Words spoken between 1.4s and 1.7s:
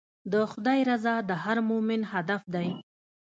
هر